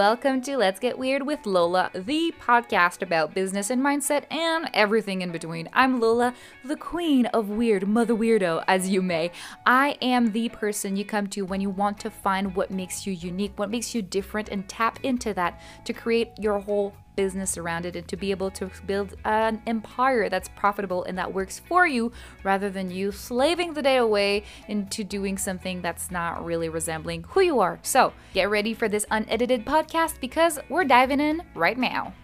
[0.00, 5.20] welcome to Let's Get Weird with Lola, the podcast about business and mindset and everything
[5.20, 5.68] in between.
[5.74, 6.32] I'm Lola,
[6.64, 9.30] the queen of weird, mother weirdo, as you may.
[9.66, 13.12] I am the person you come to when you want to find what makes you
[13.12, 17.86] unique, what makes you different, and tap into that to create your whole business around
[17.86, 21.86] it and to be able to build an empire that's profitable and that works for
[21.86, 22.12] you
[22.44, 27.40] rather than you slaving the day away into doing something that's not really resembling who
[27.40, 27.78] you are.
[27.82, 32.14] So, get ready for this unedited podcast because we're diving in right now.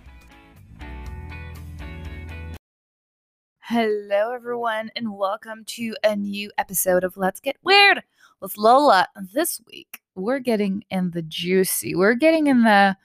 [3.68, 8.04] Hello, everyone, and welcome to a new episode of Let's Get Weird
[8.40, 9.08] with Lola.
[9.34, 12.96] This week, we're getting in the juicy, we're getting in the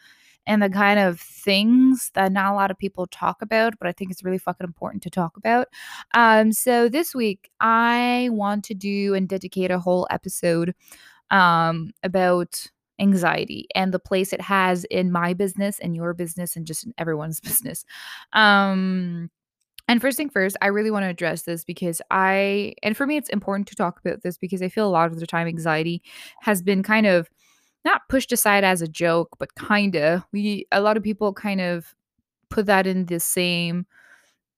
[0.48, 3.92] and the kind of things that not a lot of people talk about, but I
[3.92, 5.68] think it's really fucking important to talk about.
[6.14, 10.74] Um, so this week I want to do and dedicate a whole episode
[11.30, 12.68] um about
[13.00, 16.94] anxiety and the place it has in my business and your business and just in
[16.98, 17.86] everyone's business.
[18.34, 19.30] Um
[19.88, 23.18] and first thing first, I really want to address this because I, and for me,
[23.18, 26.02] it's important to talk about this because I feel a lot of the time anxiety
[26.40, 27.30] has been kind of
[27.86, 30.26] not pushed aside as a joke, but kinda.
[30.32, 31.96] We a lot of people kind of
[32.50, 33.86] put that in the same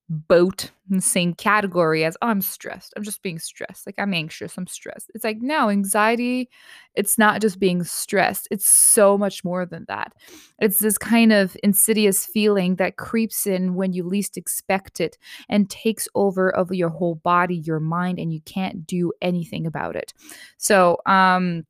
[0.10, 2.94] boat in the same category as oh, I'm stressed.
[2.96, 3.86] I'm just being stressed.
[3.86, 4.58] Like I'm anxious.
[4.58, 5.10] I'm stressed.
[5.16, 6.50] It's like no, anxiety,
[6.96, 8.48] it's not just being stressed.
[8.52, 10.14] It's so much more than that.
[10.60, 15.18] It's this kind of insidious feeling that creeps in when you least expect it
[15.50, 19.96] and takes over of your whole body, your mind, and you can't do anything about
[19.96, 20.14] it.
[20.58, 21.66] So, um,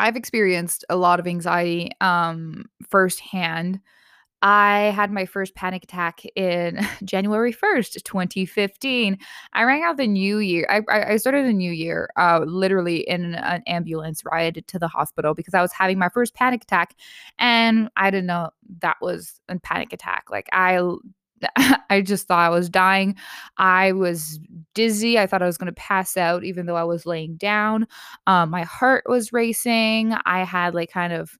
[0.00, 3.80] I've experienced a lot of anxiety um, firsthand.
[4.42, 9.18] I had my first panic attack in January 1st, 2015.
[9.52, 10.66] I rang out the new year.
[10.70, 15.34] I, I started the new year uh, literally in an ambulance ride to the hospital
[15.34, 16.94] because I was having my first panic attack
[17.38, 18.48] and I didn't know
[18.80, 20.24] that was a panic attack.
[20.30, 20.80] Like, I
[21.90, 23.16] I just thought I was dying.
[23.56, 24.38] I was
[24.74, 25.18] dizzy.
[25.18, 27.86] I thought I was going to pass out, even though I was laying down.
[28.26, 30.14] Um, my heart was racing.
[30.26, 31.38] I had like kind of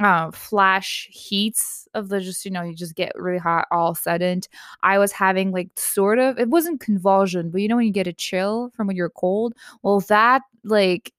[0.00, 4.42] uh, flash heats of the just, you know, you just get really hot all sudden.
[4.82, 8.08] I was having like sort of, it wasn't convulsion, but you know, when you get
[8.08, 9.54] a chill from when you're cold?
[9.82, 11.12] Well, that like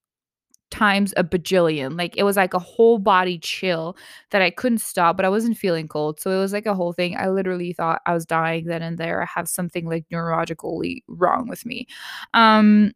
[0.75, 1.97] times a bajillion.
[1.97, 3.95] Like it was like a whole body chill
[4.31, 6.19] that I couldn't stop, but I wasn't feeling cold.
[6.19, 7.15] So it was like a whole thing.
[7.17, 9.21] I literally thought I was dying then and there.
[9.21, 11.87] I have something like neurologically wrong with me.
[12.33, 12.91] Um,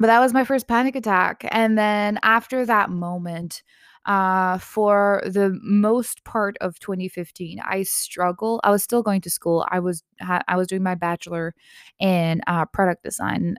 [0.00, 1.46] but that was my first panic attack.
[1.52, 3.62] And then after that moment,
[4.04, 9.64] uh, for the most part of 2015 i struggle i was still going to school
[9.70, 10.02] i was
[10.48, 11.54] i was doing my bachelor
[12.00, 13.56] in uh, product design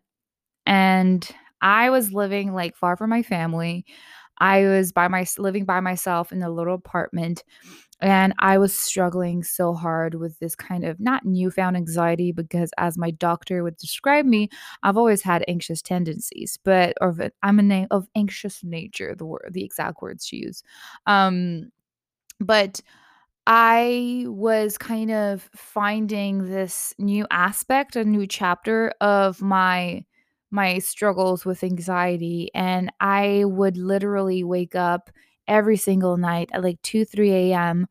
[0.66, 3.86] and I was living like far from my family.
[4.40, 7.44] I was by my living by myself in a little apartment
[8.02, 12.98] and I was struggling so hard with this kind of not newfound anxiety because as
[12.98, 14.50] my doctor would describe me,
[14.84, 19.50] I've always had anxious tendencies, but or I'm a name of anxious nature, the word
[19.52, 20.64] the exact words to use.
[21.08, 21.72] Um
[22.40, 22.82] but
[23.48, 30.06] I was kind of finding this new aspect, a new chapter of my
[30.54, 32.52] my struggles with anxiety.
[32.54, 35.10] And I would literally wake up
[35.48, 37.88] every single night at like 2, 3 a.m.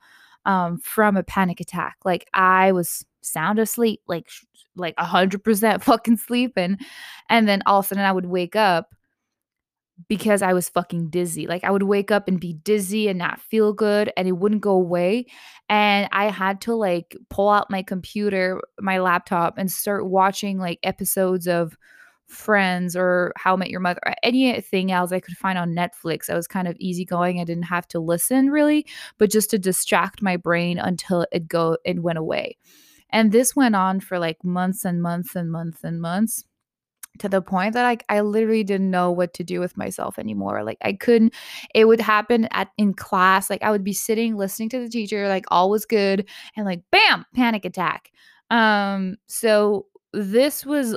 [0.47, 1.97] Um, from a panic attack.
[2.05, 4.29] Like I was sound asleep, like
[4.77, 6.79] like a hundred percent fucking sleeping.
[7.29, 8.95] And then all of a sudden I would wake up
[10.09, 11.47] because I was fucking dizzy.
[11.47, 14.63] Like I would wake up and be dizzy and not feel good and it wouldn't
[14.63, 15.27] go away.
[15.69, 20.79] And I had to like pull out my computer, my laptop and start watching like
[20.83, 21.77] episodes of
[22.33, 26.31] Friends or How I Met Your Mother, anything else I could find on Netflix.
[26.31, 27.41] I was kind of easygoing.
[27.41, 28.87] I didn't have to listen really,
[29.19, 32.57] but just to distract my brain until it go it went away.
[33.11, 36.45] And this went on for like months and months and months and months
[37.19, 40.65] to the point that like I literally didn't know what to do with myself anymore.
[40.65, 41.35] Like I couldn't
[41.75, 45.29] it would happen at in class like I would be sitting listening to the teacher
[45.29, 48.11] like all was good and like bam panic attack.
[48.51, 50.97] Um so this was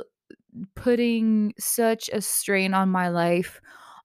[0.74, 3.60] putting such a strain on my life,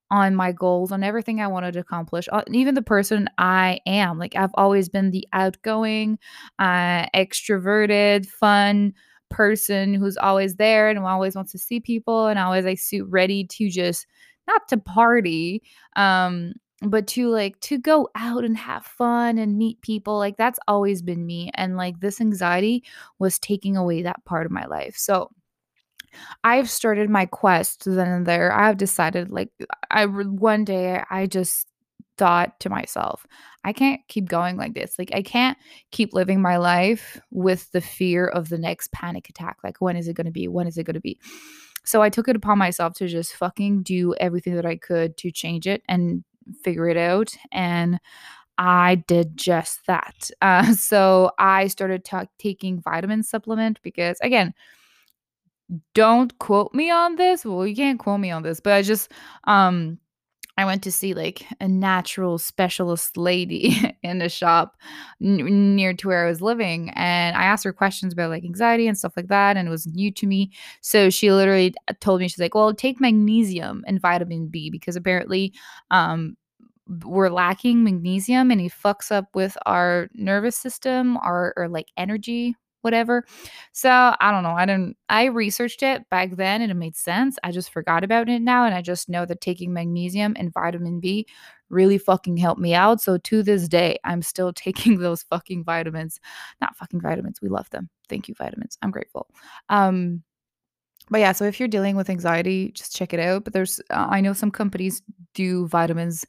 [0.10, 4.20] on my goals, on everything I wanted to accomplish, even the person I am.
[4.20, 6.20] Like I've always been the outgoing,
[6.60, 8.94] uh, extroverted, fun
[9.30, 13.46] person who's always there and always wants to see people and always like suit ready
[13.46, 14.06] to just
[14.48, 15.64] not to party,
[15.96, 20.60] um, but to like to go out and have fun and meet people like that's
[20.68, 22.84] always been me and like this anxiety
[23.20, 25.30] was taking away that part of my life so
[26.44, 28.52] I've started my quest then and there.
[28.52, 29.50] I've decided like
[29.90, 31.68] I one day I just
[32.18, 33.26] thought to myself,
[33.64, 35.00] I can't keep going like this.
[35.00, 35.58] Like, I can't
[35.92, 39.58] keep living my life with the fear of the next panic attack.
[39.64, 40.48] Like, when is it going to be?
[40.48, 41.20] When is it going to be?
[41.84, 45.32] So I took it upon myself to just fucking do everything that I could to
[45.32, 46.24] change it and
[46.64, 47.36] figure it out.
[47.52, 48.00] And
[48.58, 50.30] I did just that.
[50.42, 54.54] Uh, so I started t- taking vitamin supplement because, again,
[55.94, 57.46] don't quote me on this.
[57.46, 59.12] Well, you can't quote me on this, but I just
[59.46, 60.00] um
[60.58, 64.78] I went to see like a natural specialist lady in a shop
[65.22, 66.92] n- near to where I was living.
[66.92, 69.58] And I asked her questions about like anxiety and stuff like that.
[69.58, 70.52] And it was new to me.
[70.82, 75.54] So she literally told me, she's like, well, take magnesium and vitamin B because apparently
[75.90, 76.36] um,
[77.06, 82.56] we're lacking magnesium and it fucks up with our nervous system, our or like energy
[82.82, 83.26] whatever.
[83.72, 84.52] So I don't know.
[84.52, 87.38] I didn't, I researched it back then and it made sense.
[87.44, 88.66] I just forgot about it now.
[88.66, 91.26] And I just know that taking magnesium and vitamin B
[91.70, 93.02] really fucking helped me out.
[93.02, 96.20] So to this day, I'm still taking those fucking vitamins.
[96.60, 97.42] Not fucking vitamins.
[97.42, 97.90] We love them.
[98.10, 98.78] Thank you, vitamins.
[98.82, 99.28] I'm grateful.
[99.70, 100.24] Um,
[101.10, 103.44] but yeah, so if you're dealing with anxiety, just check it out.
[103.44, 105.02] But there's, uh, I know some companies
[105.34, 106.26] do vitamins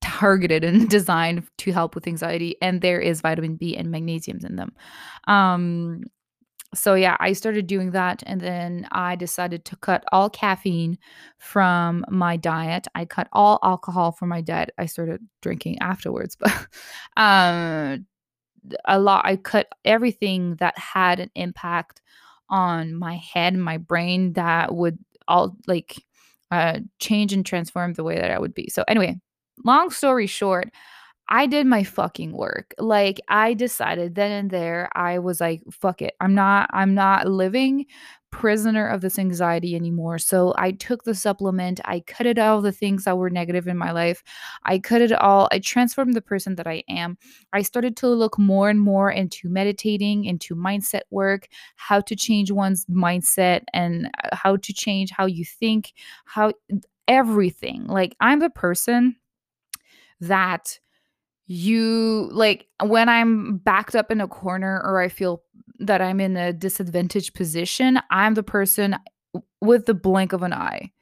[0.00, 4.56] targeted and designed to help with anxiety and there is vitamin B and magnesiums in
[4.56, 4.72] them.
[5.26, 6.02] Um
[6.72, 10.98] so yeah, I started doing that and then I decided to cut all caffeine
[11.38, 12.86] from my diet.
[12.94, 14.70] I cut all alcohol from my diet.
[14.78, 16.52] I started drinking afterwards, but
[17.16, 18.06] um
[18.84, 22.02] a lot I cut everything that had an impact
[22.48, 24.98] on my head, my brain that would
[25.28, 26.04] all like
[26.50, 28.68] uh change and transform the way that I would be.
[28.70, 29.20] So anyway,
[29.64, 30.70] long story short,
[31.28, 32.74] I did my fucking work.
[32.78, 36.14] Like I decided then and there I was like fuck it.
[36.20, 37.86] I'm not I'm not living
[38.32, 40.18] prisoner of this anxiety anymore.
[40.18, 41.80] So I took the supplement.
[41.84, 44.22] I cut it all the things that were negative in my life.
[44.64, 45.48] I cut it all.
[45.52, 47.16] I transformed the person that I am.
[47.52, 52.50] I started to look more and more into meditating, into mindset work, how to change
[52.52, 55.92] one's mindset and uh, how to change how you think,
[56.24, 56.52] how
[57.08, 57.86] everything.
[57.86, 59.16] Like I'm the person
[60.20, 60.78] that
[61.46, 65.42] you like when I'm backed up in a corner or I feel
[65.80, 68.96] that I'm in a disadvantaged position, I'm the person
[69.60, 70.92] with the blink of an eye.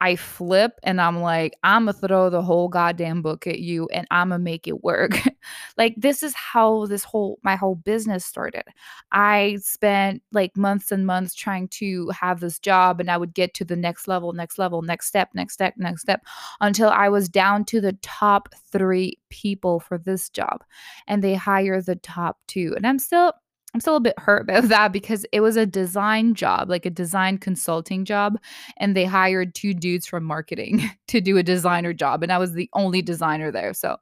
[0.00, 4.06] I flip and I'm like, I'm gonna throw the whole goddamn book at you and
[4.10, 5.12] I'm gonna make it work.
[5.78, 8.64] like, this is how this whole my whole business started.
[9.12, 13.54] I spent like months and months trying to have this job and I would get
[13.54, 16.22] to the next level, next level, next step, next step, next step
[16.60, 20.64] until I was down to the top three people for this job
[21.06, 22.74] and they hire the top two.
[22.76, 23.32] And I'm still
[23.74, 26.90] I'm still a bit hurt about that because it was a design job, like a
[26.90, 28.38] design consulting job,
[28.76, 32.52] and they hired two dudes from marketing to do a designer job, and I was
[32.52, 33.74] the only designer there.
[33.74, 33.96] So,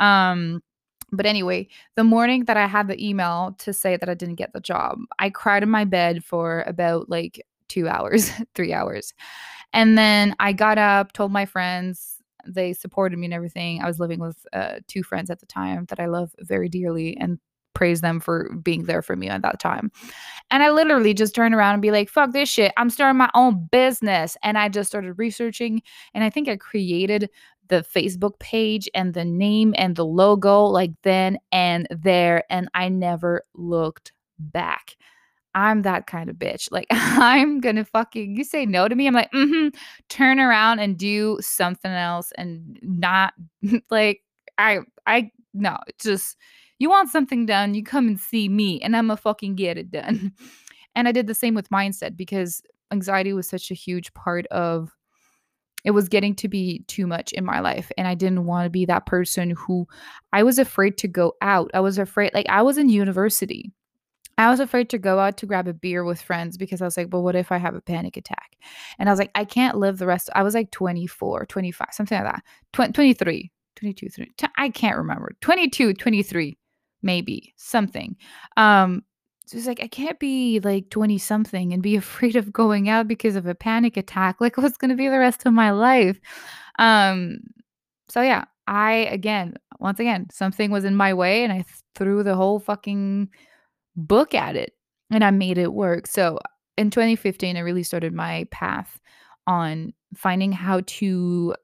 [0.00, 0.62] um,
[1.12, 4.52] but anyway, the morning that I had the email to say that I didn't get
[4.52, 9.14] the job, I cried in my bed for about like two hours, three hours.
[9.72, 13.82] And then I got up, told my friends, they supported me and everything.
[13.82, 17.16] I was living with uh, two friends at the time that I love very dearly,
[17.16, 17.38] and
[17.74, 19.90] praise them for being there for me at that time.
[20.50, 22.72] And I literally just turned around and be like, fuck this shit.
[22.76, 24.36] I'm starting my own business.
[24.42, 25.82] And I just started researching.
[26.14, 27.28] And I think I created
[27.68, 32.44] the Facebook page and the name and the logo like then and there.
[32.50, 34.96] And I never looked back.
[35.54, 36.70] I'm that kind of bitch.
[36.70, 39.06] Like, I'm gonna fucking, you say no to me.
[39.06, 39.68] I'm like, mm hmm,
[40.08, 43.34] turn around and do something else and not
[43.90, 44.22] like,
[44.58, 46.36] I, I, no, just,
[46.84, 49.90] you want something done, you come and see me and I'm gonna fucking get it
[49.90, 50.32] done.
[50.96, 52.62] And I did the same with mindset because
[52.92, 54.92] anxiety was such a huge part of
[55.84, 58.70] it was getting to be too much in my life and i didn't want to
[58.70, 59.88] be that person who
[60.32, 61.68] i was afraid to go out.
[61.74, 63.72] I was afraid like i was in university.
[64.38, 66.96] I was afraid to go out to grab a beer with friends because i was
[66.96, 68.56] like well what if i have a panic attack?
[69.00, 72.18] And i was like i can't live the rest i was like 24 25 something
[72.18, 72.42] like that.
[72.72, 75.32] 20, 23 22 3 i can't remember.
[75.40, 76.56] 22 23
[77.04, 78.16] maybe something.
[78.56, 79.04] Um,
[79.46, 83.06] so it's like I can't be like 20 something and be afraid of going out
[83.06, 84.40] because of a panic attack.
[84.40, 86.18] Like what's going to be the rest of my life?
[86.78, 87.38] Um,
[88.08, 92.34] so yeah, I again, once again, something was in my way and I threw the
[92.34, 93.28] whole fucking
[93.96, 94.72] book at it
[95.10, 96.06] and I made it work.
[96.06, 96.38] So
[96.76, 98.98] in 2015, I really started my path
[99.46, 101.54] on finding how to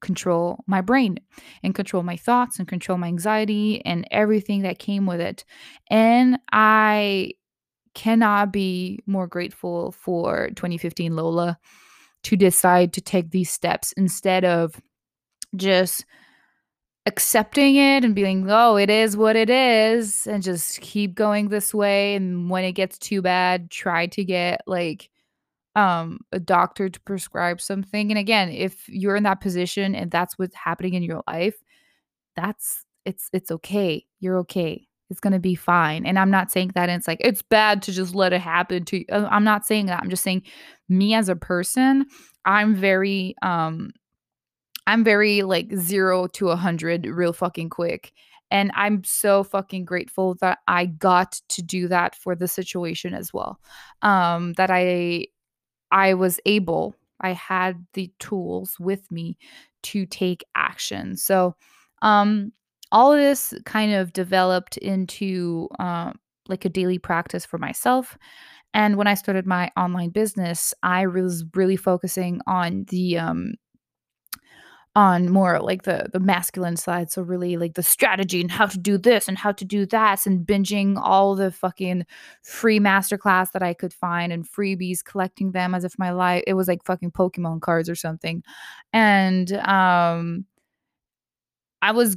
[0.00, 1.18] control my brain
[1.62, 5.44] and control my thoughts and control my anxiety and everything that came with it.
[5.90, 7.32] And I
[7.94, 11.58] cannot be more grateful for 2015 Lola
[12.22, 14.80] to decide to take these steps instead of
[15.56, 16.04] just
[17.06, 21.72] accepting it and being, oh, it is what it is, and just keep going this
[21.72, 22.14] way.
[22.14, 25.10] And when it gets too bad, try to get like
[25.76, 28.10] um a doctor to prescribe something.
[28.10, 31.56] And again, if you're in that position and that's what's happening in your life,
[32.36, 34.04] that's it's it's okay.
[34.20, 34.86] You're okay.
[35.10, 36.06] It's going to be fine.
[36.06, 38.98] And I'm not saying that it's like it's bad to just let it happen to
[38.98, 39.04] you.
[39.10, 40.00] Uh, I'm not saying that.
[40.00, 40.42] I'm just saying
[40.88, 42.06] me as a person,
[42.44, 43.90] I'm very um
[44.86, 48.12] I'm very like 0 to a 100 real fucking quick.
[48.52, 53.32] And I'm so fucking grateful that I got to do that for the situation as
[53.32, 53.60] well.
[54.02, 55.26] Um that I
[55.92, 59.36] I was able, I had the tools with me
[59.84, 61.16] to take action.
[61.16, 61.56] So
[62.02, 62.52] um
[62.92, 66.12] all of this kind of developed into uh,
[66.48, 68.18] like a daily practice for myself.
[68.74, 73.54] And when I started my online business, I was really focusing on the um,
[74.96, 78.76] on more like the the masculine side so really like the strategy and how to
[78.76, 82.04] do this and how to do that and binging all the fucking
[82.42, 86.54] free masterclass that i could find and freebies collecting them as if my life it
[86.54, 88.42] was like fucking pokemon cards or something.
[88.92, 90.44] And um
[91.82, 92.16] i was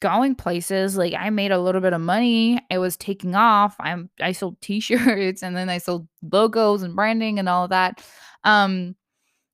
[0.00, 4.10] going places like i made a little bit of money it was taking off i'm
[4.20, 8.02] i sold t-shirts and then i sold logos and branding and all of that.
[8.44, 8.96] Um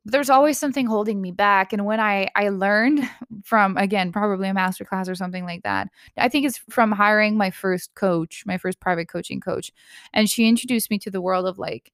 [0.04, 3.08] there's always something holding me back and when i i learned
[3.44, 7.36] from again probably a master class or something like that i think it's from hiring
[7.36, 9.70] my first coach my first private coaching coach
[10.12, 11.92] and she introduced me to the world of like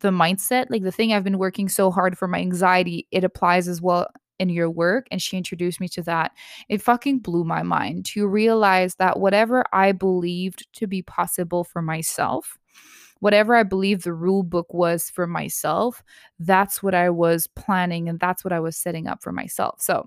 [0.00, 3.68] the mindset like the thing i've been working so hard for my anxiety it applies
[3.68, 4.08] as well
[4.42, 6.32] in your work and she introduced me to that.
[6.68, 11.80] It fucking blew my mind to realize that whatever i believed to be possible for
[11.80, 12.58] myself
[13.22, 16.02] whatever I believe the rule book was for myself,
[16.40, 19.80] that's what I was planning and that's what I was setting up for myself.
[19.80, 20.04] So,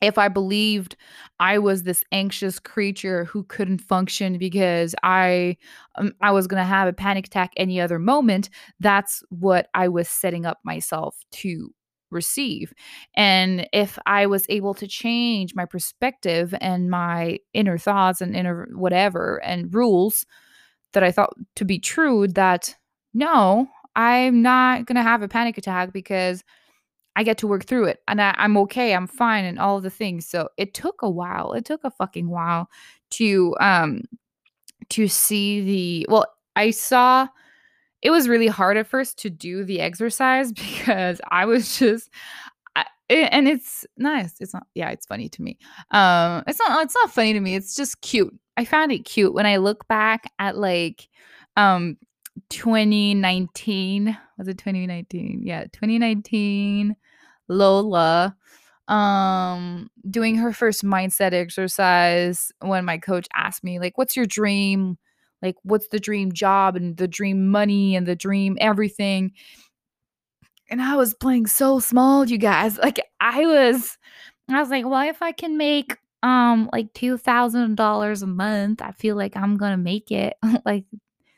[0.00, 0.94] if I believed
[1.40, 5.56] I was this anxious creature who couldn't function because I
[5.96, 8.48] um, I was going to have a panic attack any other moment,
[8.78, 11.70] that's what I was setting up myself to
[12.12, 12.72] receive.
[13.16, 18.68] And if I was able to change my perspective and my inner thoughts and inner
[18.72, 20.24] whatever and rules
[20.96, 22.74] that I thought to be true that
[23.12, 26.42] no, I'm not going to have a panic attack because
[27.16, 28.94] I get to work through it and I, am okay.
[28.94, 30.26] I'm fine and all of the things.
[30.26, 31.52] So it took a while.
[31.52, 32.70] It took a fucking while
[33.10, 34.04] to um
[34.88, 36.26] to see the well,
[36.56, 37.28] I saw
[38.00, 42.08] it was really hard at first to do the exercise because I was just
[43.08, 44.34] and it's nice.
[44.40, 45.58] It's not yeah, it's funny to me.
[45.90, 47.54] Um it's not it's not funny to me.
[47.54, 48.34] It's just cute.
[48.56, 51.08] I found it cute when I look back at like
[51.56, 51.96] um
[52.50, 56.94] 2019 was it 2019 yeah 2019
[57.48, 58.36] lola
[58.88, 64.98] um doing her first mindset exercise when my coach asked me like what's your dream
[65.42, 69.32] like what's the dream job and the dream money and the dream everything
[70.68, 73.98] and i was playing so small you guys like i was
[74.48, 79.16] i was like well if i can make um like $2000 a month i feel
[79.16, 80.36] like i'm gonna make it.
[80.64, 80.84] Like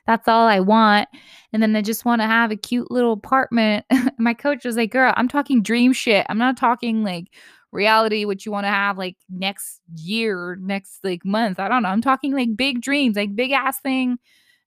[0.06, 1.08] that's all i want
[1.52, 3.84] and then i just want to have a cute little apartment.
[4.18, 6.24] My coach was like girl i'm talking dream shit.
[6.28, 7.26] I'm not talking like
[7.72, 11.60] reality what you want to have like next year next like month.
[11.60, 11.90] I don't know.
[11.90, 14.16] I'm talking like big dreams like big ass thing.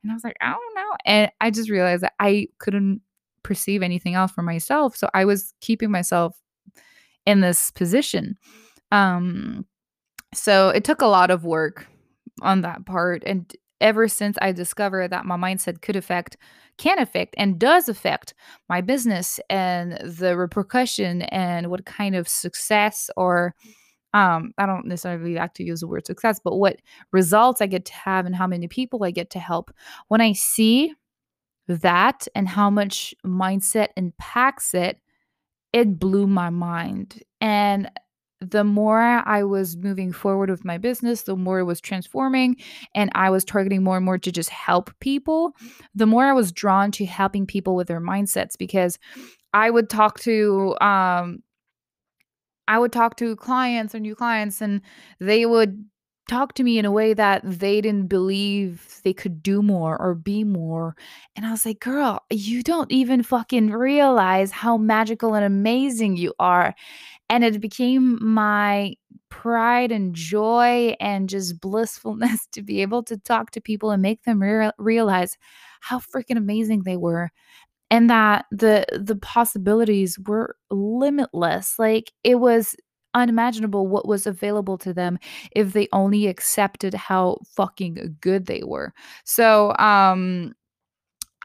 [0.03, 0.95] And i was like i don't know.
[1.05, 3.01] And i just realized that i couldn't
[3.43, 6.37] perceive anything else for myself so i was keeping myself
[7.25, 8.37] in this position
[8.91, 9.65] um
[10.33, 11.87] so it took a lot of work
[12.41, 13.23] on that part.
[13.25, 16.37] And ever since I discovered that my mindset could affect,
[16.77, 18.33] can affect, and does affect
[18.69, 23.55] my business and the repercussion and what kind of success or
[24.13, 26.81] um, I don't necessarily like to use the word success, but what
[27.13, 29.71] results I get to have and how many people I get to help.
[30.09, 30.93] When I see
[31.77, 34.99] that and how much mindset impacts it,
[35.73, 37.23] it blew my mind.
[37.39, 37.89] And
[38.41, 42.57] the more I was moving forward with my business, the more it was transforming,
[42.95, 45.53] and I was targeting more and more to just help people,
[45.93, 48.97] the more I was drawn to helping people with their mindsets because
[49.53, 51.43] I would talk to um
[52.67, 54.81] I would talk to clients or new clients and
[55.19, 55.83] they would
[56.31, 60.15] talk to me in a way that they didn't believe they could do more or
[60.15, 60.95] be more.
[61.35, 66.33] And I was like, girl, you don't even fucking realize how magical and amazing you
[66.39, 66.73] are.
[67.29, 68.95] And it became my
[69.29, 74.23] pride and joy and just blissfulness to be able to talk to people and make
[74.23, 75.37] them re- realize
[75.81, 77.29] how freaking amazing they were
[77.89, 82.75] and that the the possibilities were limitless like it was
[83.13, 85.17] unimaginable what was available to them
[85.55, 88.93] if they only accepted how fucking good they were.
[89.25, 90.53] So, um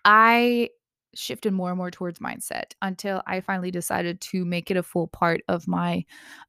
[0.05, 0.71] I
[1.15, 5.09] shifted more and more towards mindset until I finally decided to make it a full
[5.09, 6.05] part of my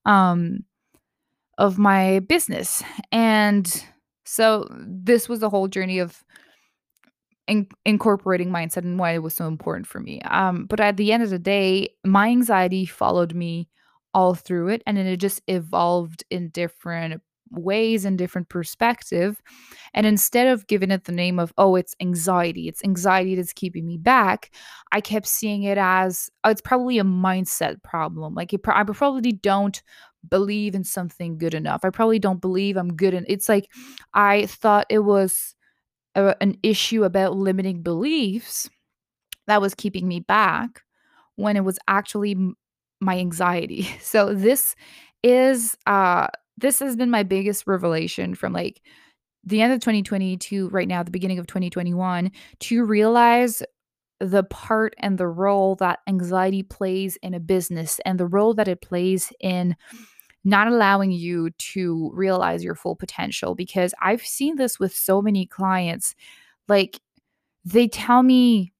[0.06, 0.60] um
[1.58, 2.84] of my business.
[3.12, 3.84] And
[4.26, 6.24] so this was the whole journey of
[7.48, 10.22] in- incorporating mindset and why it was so important for me.
[10.22, 13.70] Um, but at the end of the day, my anxiety followed me
[14.18, 17.22] all through it, and it just evolved in different
[17.52, 19.40] ways and different perspective.
[19.94, 23.86] And instead of giving it the name of, oh, it's anxiety, it's anxiety that's keeping
[23.86, 24.50] me back,
[24.92, 28.34] I kept seeing it as, oh, it's probably a mindset problem.
[28.34, 29.82] Like it, I probably don't
[30.28, 31.82] believe in something good enough.
[31.84, 33.14] I probably don't believe I'm good.
[33.14, 33.70] And it's like
[34.16, 35.54] I thought it was
[36.16, 38.68] a, an issue about limiting beliefs
[39.46, 40.82] that was keeping me back
[41.36, 42.36] when it was actually
[43.00, 43.88] my anxiety.
[44.02, 44.76] So this
[45.24, 46.28] is uh
[46.58, 48.82] this has been my biggest revelation from like
[49.44, 53.64] the end of 2020 to right now the beginning of 2021 to realize
[54.20, 58.68] the part and the role that anxiety plays in a business and the role that
[58.68, 59.76] it plays in
[60.44, 65.46] not allowing you to realize your full potential because I've seen this with so many
[65.46, 66.16] clients.
[66.70, 67.00] Like,
[67.66, 68.74] they tell me,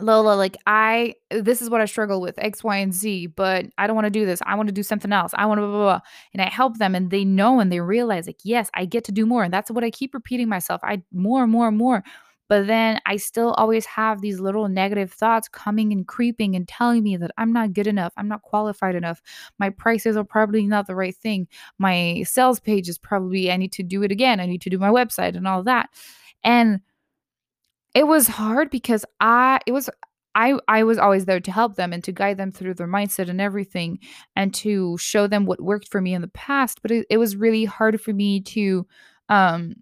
[0.00, 3.86] Lola, like, I, this is what I struggle with X, Y, and Z, but I
[3.86, 4.40] don't want to do this.
[4.46, 5.32] I want to do something else.
[5.34, 6.00] I want to, blah, blah, blah.
[6.32, 9.12] And I help them and they know and they realize, like, yes, I get to
[9.12, 9.44] do more.
[9.44, 10.80] And that's what I keep repeating myself.
[10.84, 12.02] I more, and more, and more.
[12.48, 17.02] But then I still always have these little negative thoughts coming and creeping and telling
[17.02, 18.14] me that I'm not good enough.
[18.16, 19.20] I'm not qualified enough.
[19.58, 21.46] My prices are probably not the right thing.
[21.78, 24.40] My sales page is probably, I need to do it again.
[24.40, 25.90] I need to do my website and all that.
[26.42, 26.80] And
[27.98, 29.90] it was hard because I, it was,
[30.32, 33.28] I, I was always there to help them and to guide them through their mindset
[33.28, 33.98] and everything
[34.36, 36.80] and to show them what worked for me in the past.
[36.80, 38.86] But it, it was really hard for me to
[39.28, 39.74] um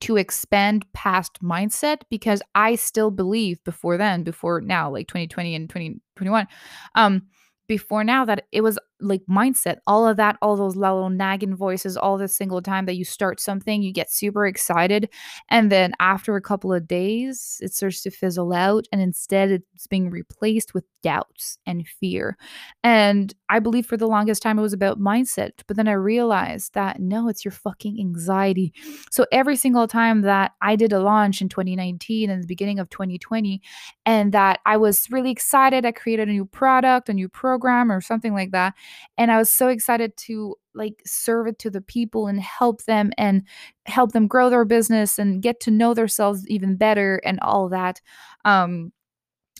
[0.00, 5.68] to expand past mindset because I still believe before then, before now, like 2020 and
[5.68, 6.46] 2021,
[6.94, 7.22] um,
[7.68, 11.96] before now that it was like mindset, all of that, all those little nagging voices,
[11.96, 15.10] all the single time that you start something, you get super excited.
[15.50, 18.86] And then after a couple of days, it starts to fizzle out.
[18.92, 22.36] And instead, it's being replaced with doubts and fear.
[22.82, 25.52] And I believe for the longest time it was about mindset.
[25.66, 28.72] But then I realized that no, it's your fucking anxiety.
[29.10, 32.90] So every single time that I did a launch in 2019 and the beginning of
[32.90, 33.60] 2020,
[34.04, 38.00] and that I was really excited, I created a new product, a new program, or
[38.00, 38.74] something like that
[39.18, 43.12] and I was so excited to like serve it to the people and help them
[43.18, 43.42] and
[43.86, 48.00] help them grow their business and get to know themselves even better and all that.
[48.44, 48.92] Um,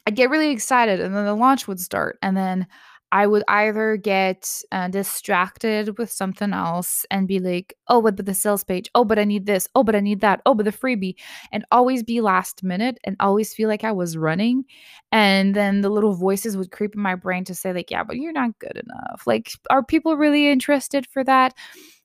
[0.06, 2.66] I get really excited, and then the launch would start, and then
[3.12, 8.26] I would either get uh, distracted with something else and be like, oh, but, but
[8.26, 10.64] the sales page, oh, but I need this, oh, but I need that, oh, but
[10.64, 11.14] the freebie,
[11.52, 14.64] and always be last minute and always feel like I was running.
[15.12, 18.16] And then the little voices would creep in my brain to say, like, yeah, but
[18.16, 19.22] you're not good enough.
[19.26, 21.54] Like, are people really interested for that?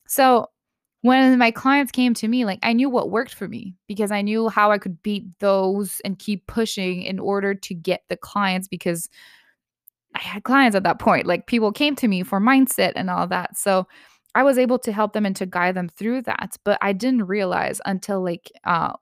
[0.08, 0.48] So
[1.02, 4.22] when my clients came to me, like I knew what worked for me because I
[4.22, 8.68] knew how I could beat those and keep pushing in order to get the clients
[8.68, 9.10] because
[10.16, 11.26] I had clients at that point.
[11.26, 13.58] Like people came to me for mindset and all that.
[13.58, 13.88] So
[14.36, 16.56] I was able to help them and to guide them through that.
[16.64, 18.94] But I didn't realize until like uh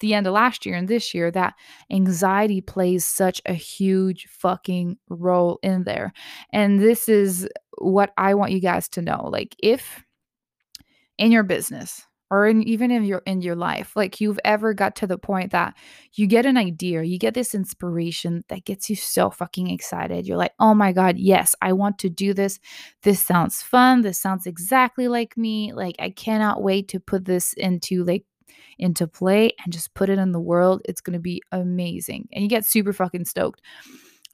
[0.00, 1.54] the end of last year and this year that
[1.90, 6.12] anxiety plays such a huge fucking role in there.
[6.52, 9.28] And this is what I want you guys to know.
[9.32, 10.04] Like if
[11.18, 14.96] in your business or in, even in your in your life like you've ever got
[14.96, 15.74] to the point that
[16.14, 20.26] you get an idea you get this inspiration that gets you so fucking excited.
[20.26, 22.58] You're like oh my god yes i want to do this.
[23.02, 24.00] This sounds fun.
[24.00, 25.72] This sounds exactly like me.
[25.72, 28.24] Like i cannot wait to put this into like
[28.78, 30.80] into play and just put it in the world.
[30.86, 32.28] It's going to be amazing.
[32.32, 33.60] And you get super fucking stoked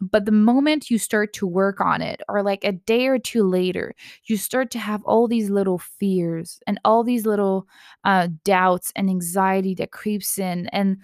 [0.01, 3.45] but the moment you start to work on it, or like a day or two
[3.45, 7.67] later, you start to have all these little fears and all these little
[8.05, 10.67] uh, doubts and anxiety that creeps in.
[10.69, 10.99] And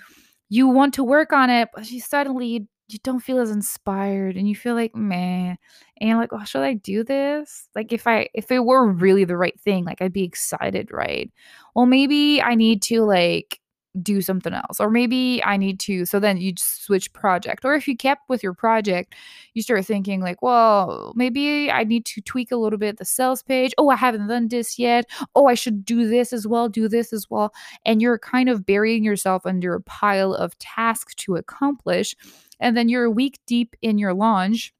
[0.48, 4.48] you want to work on it, but you suddenly you don't feel as inspired and
[4.48, 5.56] you feel like man
[5.98, 9.24] and you're like oh should i do this like if i if it were really
[9.24, 11.32] the right thing like i'd be excited right
[11.74, 13.58] well maybe i need to like
[14.02, 17.86] do something else or maybe i need to so then you switch project or if
[17.86, 19.14] you kept with your project
[19.52, 23.42] you start thinking like well maybe i need to tweak a little bit the sales
[23.42, 23.72] page.
[23.78, 25.06] Oh i haven't done this yet.
[25.34, 27.52] Oh i should do this as well do this as well.
[27.84, 32.14] And you're kind of burying yourself under a pile of tasks to accomplish
[32.60, 34.72] and then you're a week deep in your launch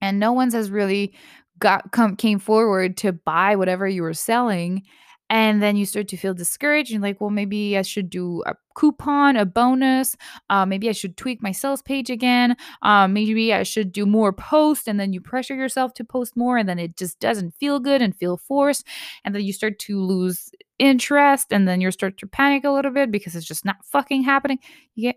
[0.00, 1.14] and no one's has really
[1.58, 4.82] got come came forward to buy whatever you were selling
[5.30, 8.54] and then you start to feel discouraged and like well maybe i should do a
[8.74, 10.16] coupon a bonus
[10.50, 14.32] uh, maybe i should tweak my sales page again uh, maybe i should do more
[14.32, 17.80] posts and then you pressure yourself to post more and then it just doesn't feel
[17.80, 18.86] good and feel forced
[19.24, 22.92] and then you start to lose interest and then you start to panic a little
[22.92, 24.58] bit because it's just not fucking happening.
[24.94, 25.12] Yeah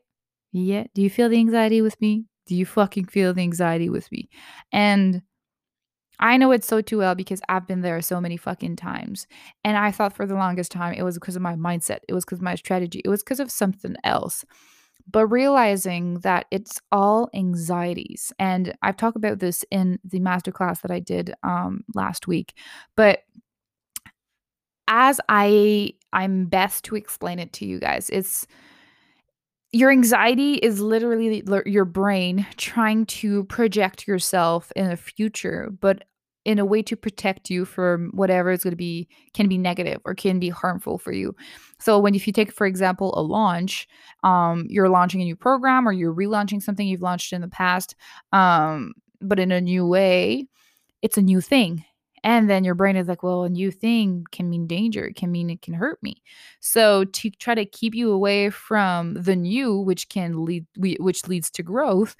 [0.53, 2.25] yeah do you feel the anxiety with me?
[2.47, 4.29] Do you fucking feel the anxiety with me?
[4.71, 5.21] And
[6.21, 9.25] I know it so too well because I've been there so many fucking times.
[9.63, 12.23] And I thought for the longest time it was because of my mindset, it was
[12.23, 14.45] because of my strategy, it was because of something else.
[15.11, 18.31] But realizing that it's all anxieties.
[18.37, 22.53] And I've talked about this in the masterclass that I did um, last week.
[22.95, 23.23] But
[24.87, 28.45] as I I'm best to explain it to you guys, it's
[29.71, 36.03] your anxiety is literally your brain trying to project yourself in the future, but
[36.45, 40.01] in a way to protect you from whatever is going to be can be negative
[40.05, 41.35] or can be harmful for you.
[41.79, 43.87] So when if you take for example a launch
[44.23, 47.95] um, you're launching a new program or you're relaunching something you've launched in the past
[48.31, 50.47] um, but in a new way
[51.01, 51.83] it's a new thing.
[52.23, 55.05] And then your brain is like well a new thing can mean danger.
[55.05, 56.21] It can mean it can hurt me.
[56.59, 61.49] So to try to keep you away from the new which can lead which leads
[61.51, 62.15] to growth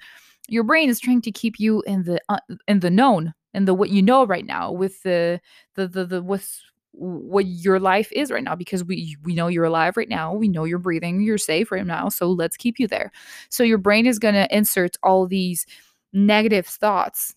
[0.48, 3.74] your brain is trying to keep you in the uh, in the known and the
[3.74, 5.40] what you know right now with the
[5.74, 6.62] the the, the what's
[6.94, 10.46] what your life is right now because we we know you're alive right now we
[10.46, 13.10] know you're breathing you're safe right now so let's keep you there.
[13.48, 15.66] So your brain is going to insert all these
[16.12, 17.34] negative thoughts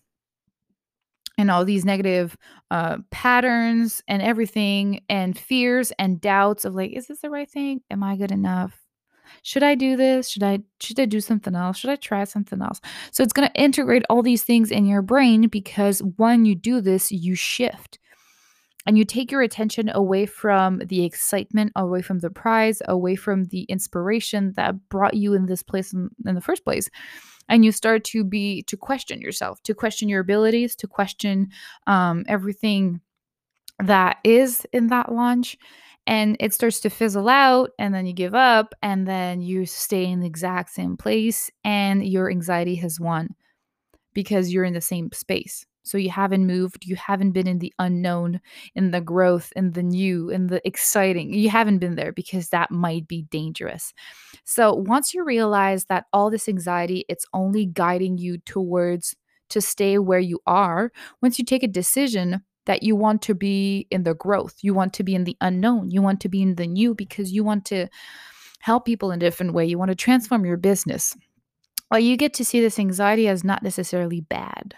[1.38, 2.36] and all these negative
[2.70, 7.80] uh, patterns and everything and fears and doubts of like is this the right thing?
[7.90, 8.85] Am i good enough
[9.42, 10.28] should I do this?
[10.28, 11.78] Should I should I do something else?
[11.78, 12.80] Should I try something else?
[13.12, 16.80] So it's going to integrate all these things in your brain because when you do
[16.80, 17.98] this, you shift.
[18.88, 23.46] And you take your attention away from the excitement, away from the prize, away from
[23.46, 26.88] the inspiration that brought you in this place in, in the first place
[27.48, 31.48] and you start to be to question yourself to question your abilities to question
[31.86, 33.00] um, everything
[33.78, 35.56] that is in that launch
[36.06, 40.04] and it starts to fizzle out and then you give up and then you stay
[40.06, 43.34] in the exact same place and your anxiety has won
[44.14, 45.66] because you're in the same space.
[45.82, 48.40] So you haven't moved you haven't been in the unknown
[48.74, 51.32] in the growth in the new in the exciting.
[51.32, 53.94] You haven't been there because that might be dangerous.
[54.44, 59.14] So once you realize that all this anxiety it's only guiding you towards
[59.50, 60.90] to stay where you are
[61.22, 64.92] once you take a decision that you want to be in the growth, you want
[64.94, 67.64] to be in the unknown, you want to be in the new because you want
[67.66, 67.88] to
[68.60, 71.16] help people in a different way, you want to transform your business.
[71.90, 74.74] Well, you get to see this anxiety as not necessarily bad.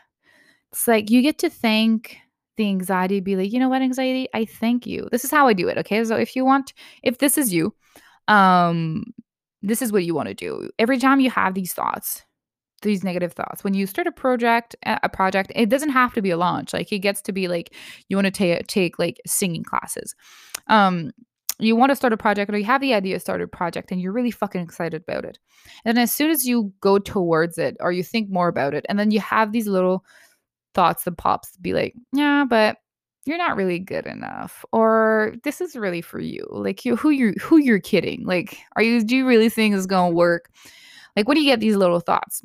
[0.73, 2.19] It's like you get to thank
[2.59, 5.09] the anxiety, be like, you know what, anxiety, I thank you.
[5.11, 5.79] This is how I do it.
[5.79, 6.05] Okay.
[6.05, 7.75] So if you want, if this is you,
[8.27, 9.05] um,
[9.63, 10.69] this is what you want to do.
[10.79, 12.25] Every time you have these thoughts,
[12.83, 13.65] these negative thoughts.
[13.65, 16.73] When you start a project a project it doesn't have to be a launch.
[16.73, 17.75] Like it gets to be like
[18.09, 20.15] you want to take take like singing classes.
[20.67, 21.11] Um
[21.61, 23.91] you want to start a project or you have the idea to start a project
[23.91, 25.39] and you're really fucking excited about it.
[25.85, 28.99] And as soon as you go towards it or you think more about it and
[28.99, 30.05] then you have these little
[30.75, 32.77] thoughts that pops to be like yeah but
[33.29, 36.47] you're not really good enough or this is really for you.
[36.51, 38.25] Like you who you're who you're kidding?
[38.25, 40.51] Like are you do you really think it's gonna work?
[41.15, 42.43] Like when you get these little thoughts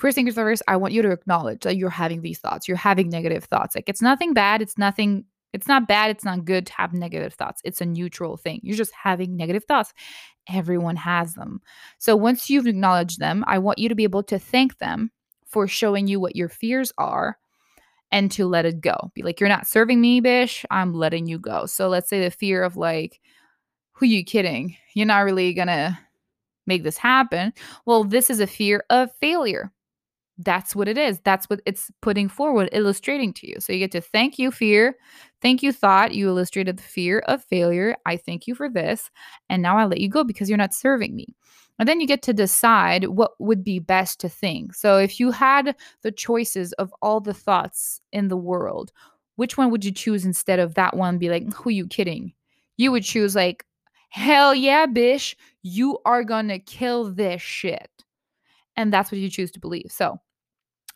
[0.00, 2.66] first things first, I want you to acknowledge that you're having these thoughts.
[2.66, 3.74] You're having negative thoughts.
[3.74, 4.62] Like it's nothing bad.
[4.62, 6.10] It's nothing, it's not bad.
[6.10, 7.60] It's not good to have negative thoughts.
[7.64, 8.60] It's a neutral thing.
[8.62, 9.92] You're just having negative thoughts.
[10.48, 11.60] Everyone has them.
[11.98, 15.10] So once you've acknowledged them, I want you to be able to thank them
[15.46, 17.36] for showing you what your fears are
[18.10, 19.12] and to let it go.
[19.14, 20.64] Be like, you're not serving me, bish.
[20.70, 21.66] I'm letting you go.
[21.66, 23.20] So let's say the fear of like,
[23.92, 24.76] who you kidding?
[24.94, 25.98] You're not really gonna
[26.66, 27.52] make this happen.
[27.84, 29.72] Well, this is a fear of failure
[30.44, 31.20] that's what it is.
[31.20, 33.56] That's what it's putting forward, illustrating to you.
[33.58, 34.96] So you get to thank you, fear.
[35.42, 36.14] Thank you, thought.
[36.14, 37.96] You illustrated the fear of failure.
[38.06, 39.10] I thank you for this.
[39.48, 41.34] And now I let you go because you're not serving me.
[41.78, 44.74] And then you get to decide what would be best to think.
[44.74, 48.92] So if you had the choices of all the thoughts in the world,
[49.36, 51.18] which one would you choose instead of that one?
[51.18, 52.34] Be like, who are you kidding?
[52.76, 53.64] You would choose like,
[54.10, 57.88] hell yeah, bish, you are gonna kill this shit.
[58.76, 59.90] And that's what you choose to believe.
[59.90, 60.20] So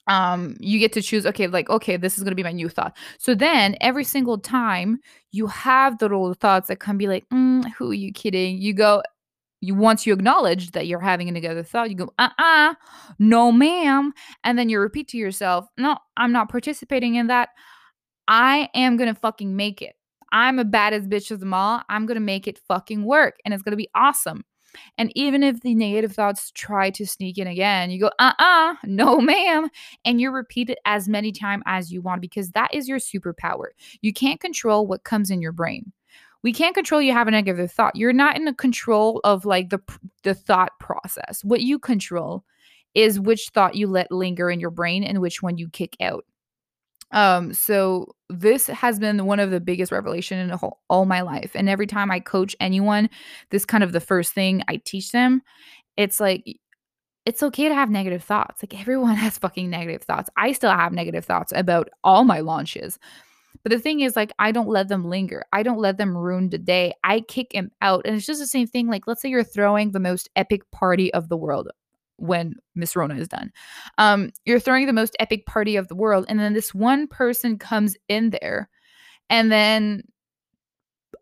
[0.06, 2.68] um you get to choose okay like okay this is going to be my new
[2.68, 4.98] thought so then every single time
[5.32, 8.74] you have the little thoughts that can be like mm, who are you kidding you
[8.74, 9.02] go
[9.60, 12.74] you once you acknowledge that you're having a negative thought you go uh-uh
[13.18, 14.12] no ma'am
[14.44, 17.48] and then you repeat to yourself no i'm not participating in that
[18.28, 19.94] I am going to fucking make it.
[20.32, 21.82] I'm a baddest bitch of them all.
[21.88, 24.44] I'm going to make it fucking work and it's going to be awesome.
[24.98, 28.72] And even if the negative thoughts try to sneak in again, you go, uh uh-uh,
[28.72, 29.68] uh, no, ma'am.
[30.04, 33.66] And you repeat it as many times as you want because that is your superpower.
[34.00, 35.92] You can't control what comes in your brain.
[36.42, 37.96] We can't control you have a negative thought.
[37.96, 39.80] You're not in the control of like the
[40.24, 41.42] the thought process.
[41.42, 42.44] What you control
[42.94, 46.24] is which thought you let linger in your brain and which one you kick out.
[47.14, 51.52] Um, so this has been one of the biggest revelation in whole, all my life.
[51.54, 53.08] And every time I coach anyone,
[53.50, 55.40] this kind of the first thing I teach them.
[55.96, 56.44] It's like
[57.24, 58.62] it's okay to have negative thoughts.
[58.62, 60.28] Like everyone has fucking negative thoughts.
[60.36, 62.98] I still have negative thoughts about all my launches.
[63.62, 65.44] But the thing is, like, I don't let them linger.
[65.52, 66.92] I don't let them ruin the day.
[67.02, 68.04] I kick them out.
[68.04, 68.88] And it's just the same thing.
[68.88, 71.70] Like, let's say you're throwing the most epic party of the world
[72.16, 73.52] when Miss Rona is done.
[73.98, 77.58] Um, you're throwing the most epic party of the world, and then this one person
[77.58, 78.68] comes in there
[79.30, 80.02] and then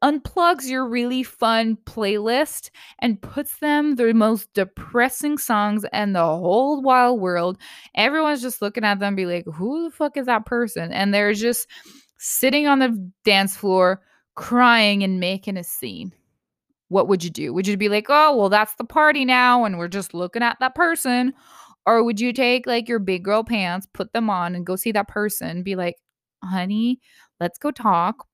[0.03, 6.83] unplugs your really fun playlist and puts them the most depressing songs in the whole
[6.83, 7.57] wild world.
[7.95, 10.93] Everyone's just looking at them, be like, who the fuck is that person?
[10.93, 11.69] And they're just
[12.19, 14.03] sitting on the dance floor
[14.35, 16.13] crying and making a scene
[16.93, 17.53] what would you do?
[17.55, 20.59] Would you be like, oh, well, that's the party now, and we're just looking at
[20.61, 21.33] that person?
[21.87, 24.93] Or would you take like your big girl pants, put them on, and go see
[24.93, 25.97] that person, be like,
[26.45, 27.01] honey,
[27.41, 28.27] let's go talk.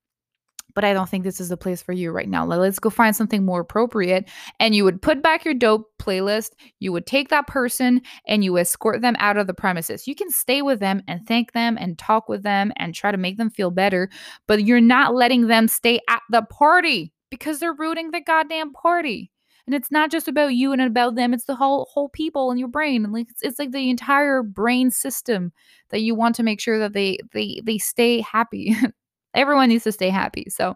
[0.74, 2.44] But I don't think this is the place for you right now.
[2.44, 4.28] Let's go find something more appropriate.
[4.60, 6.50] And you would put back your dope playlist.
[6.78, 10.06] You would take that person and you escort them out of the premises.
[10.06, 13.16] You can stay with them and thank them and talk with them and try to
[13.16, 14.10] make them feel better,
[14.46, 19.30] but you're not letting them stay at the party because they're rooting the goddamn party.
[19.66, 22.56] And it's not just about you and about them, it's the whole whole people in
[22.58, 23.04] your brain.
[23.04, 25.52] And like it's, it's like the entire brain system
[25.90, 28.74] that you want to make sure that they they they stay happy.
[29.34, 30.46] Everyone needs to stay happy.
[30.48, 30.74] So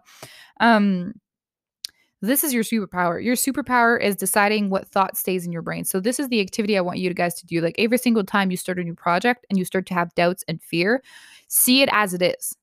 [0.59, 1.13] um
[2.21, 3.21] this is your superpower.
[3.21, 5.83] Your superpower is deciding what thought stays in your brain.
[5.83, 7.59] So this is the activity I want you guys to do.
[7.59, 10.41] Like every single time you start a new project and you start to have doubts
[10.47, 11.03] and fear,
[11.49, 12.55] see it as it is.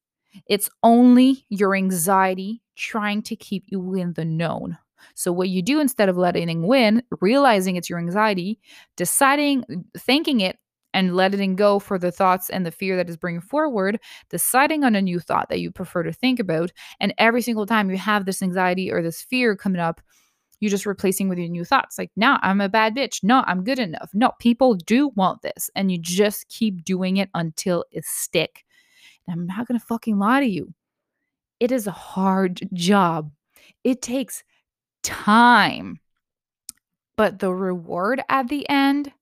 [0.47, 4.79] It's only your anxiety trying to keep you in the known.
[5.15, 8.61] So, what you do instead of letting it win, realizing it's your anxiety,
[8.97, 9.65] deciding,
[9.97, 10.59] thanking it,
[10.93, 14.95] and letting go for the thoughts and the fear that is bringing forward, deciding on
[14.95, 16.73] a new thought that you prefer to think about.
[16.99, 20.01] And every single time you have this anxiety or this fear coming up,
[20.59, 21.99] you're just replacing with your new thoughts.
[21.99, 23.21] Like, no, I'm a bad bitch.
[23.23, 24.11] No, I'm good enough.
[24.13, 25.71] No, people do want this.
[25.75, 28.65] And you just keep doing it until it stick.
[29.27, 30.73] And I'm not going to fucking lie to you.
[31.59, 33.31] It is a hard job.
[33.85, 34.43] It takes
[35.03, 36.01] time.
[37.17, 39.13] But the reward at the end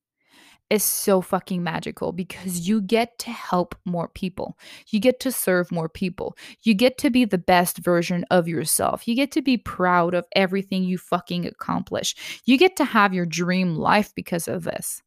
[0.69, 4.57] is so fucking magical because you get to help more people.
[4.89, 6.37] You get to serve more people.
[6.61, 9.07] You get to be the best version of yourself.
[9.07, 12.15] You get to be proud of everything you fucking accomplish.
[12.45, 15.01] You get to have your dream life because of this.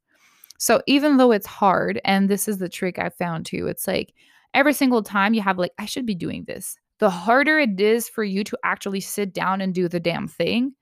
[0.59, 4.15] So even though it's hard, and this is the trick I found too, it's like
[4.55, 8.09] every single time you have like, I should be doing this the harder it is
[8.09, 10.73] for you to actually sit down and do the damn thing,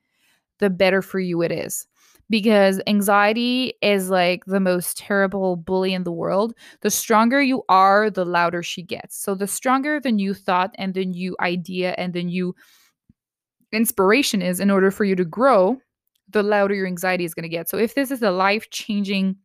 [0.58, 1.86] the better for you it is.
[2.28, 6.52] Because anxiety is like the most terrible bully in the world.
[6.82, 9.16] The stronger you are, the louder she gets.
[9.16, 12.54] So, the stronger the new thought and the new idea and the new
[13.72, 15.78] inspiration is in order for you to grow,
[16.28, 17.70] the louder your anxiety is going to get.
[17.70, 19.36] So, if this is a life changing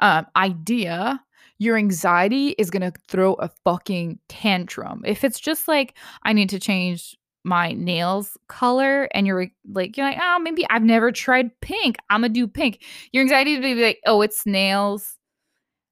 [0.00, 1.22] um, idea,
[1.58, 5.02] your anxiety is going to throw a fucking tantrum.
[5.04, 10.06] If it's just like, I need to change my nails color and you're like you're
[10.06, 11.96] like oh maybe i've never tried pink.
[12.08, 12.82] I'm gonna do pink.
[13.12, 15.18] Your anxiety would be like oh it's nails.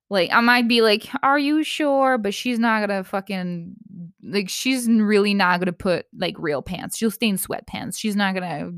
[0.09, 2.17] Like i might be like are you sure?
[2.17, 3.75] But she's not gonna fucking
[4.23, 6.97] like she's really not gonna put like real pants.
[6.97, 7.99] She'll stay in sweatpants.
[7.99, 8.73] She's not gonna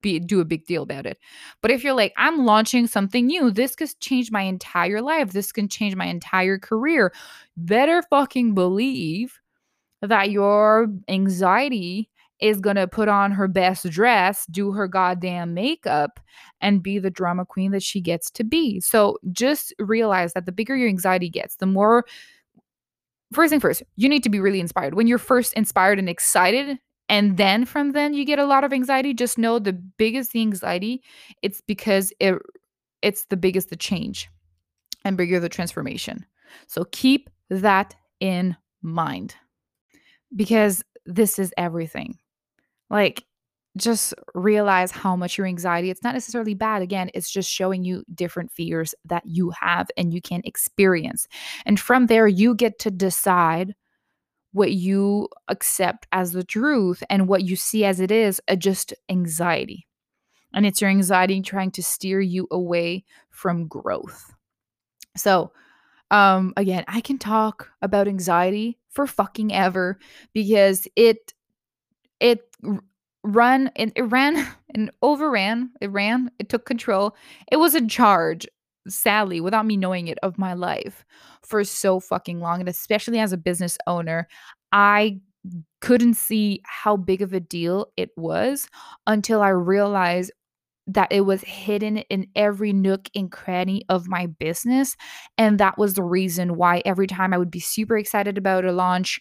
[0.00, 1.18] be do a big deal about it.
[1.60, 5.32] But if you're like, I'm launching something new, this could change my entire life.
[5.32, 7.12] This can change my entire career.
[7.56, 9.38] Better fucking believe
[10.02, 12.08] that your anxiety
[12.40, 16.20] is to put on her best dress, do her goddamn makeup,
[16.60, 18.80] and be the drama queen that she gets to be.
[18.80, 22.06] So just realize that the bigger your anxiety gets, the more.
[23.32, 24.94] First thing first, you need to be really inspired.
[24.94, 26.78] When you're first inspired and excited,
[27.10, 29.12] and then from then you get a lot of anxiety.
[29.12, 31.02] Just know the biggest the anxiety
[31.42, 32.40] it's because it
[33.02, 34.30] it's the biggest the change
[35.04, 36.24] and bigger the transformation.
[36.68, 39.34] So keep that in mind
[40.36, 42.16] because this is everything.
[42.90, 43.24] Like
[43.76, 46.80] just realize how much your anxiety it's not necessarily bad.
[46.80, 51.26] Again it's just showing you different fears that you have and you can experience.
[51.66, 53.74] And from there you get to decide
[54.52, 58.94] what you accept as the truth and what you see as it is uh, just
[59.08, 59.86] anxiety.
[60.52, 64.32] And it's your anxiety trying to steer you away from growth.
[65.16, 65.52] So,
[66.10, 69.98] um again, I can talk about anxiety for fucking ever
[70.32, 71.32] because it
[72.20, 72.40] it
[73.22, 77.16] run it, it ran and overran it ran it took control
[77.50, 78.46] it was in charge
[78.88, 81.04] sadly without me knowing it of my life
[81.42, 84.26] for so fucking long and especially as a business owner
[84.72, 85.18] i
[85.80, 88.68] couldn't see how big of a deal it was
[89.06, 90.30] until i realized
[90.92, 94.96] that it was hidden in every nook and cranny of my business.
[95.38, 98.72] And that was the reason why every time I would be super excited about a
[98.72, 99.20] launch,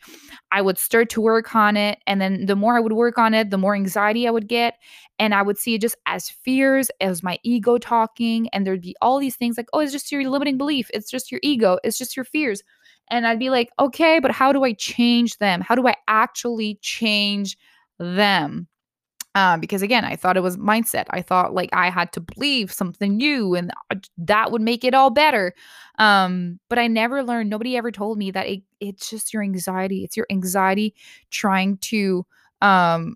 [0.51, 1.99] I would start to work on it.
[2.08, 4.75] And then the more I would work on it, the more anxiety I would get.
[5.19, 8.47] And I would see it just as fears, as my ego talking.
[8.49, 10.89] And there'd be all these things like, oh, it's just your limiting belief.
[10.93, 11.77] It's just your ego.
[11.84, 12.63] It's just your fears.
[13.12, 15.62] And I'd be like, okay, but how do I change them?
[15.62, 17.58] How do I actually change
[17.99, 18.67] them?
[19.35, 21.05] Um, because again, I thought it was mindset.
[21.11, 23.71] I thought like I had to believe something new and
[24.17, 25.53] that would make it all better.
[25.99, 30.03] Um, but I never learned, nobody ever told me that it, it's just your anxiety.
[30.03, 30.95] It's your anxiety
[31.29, 32.25] trying to
[32.61, 33.15] um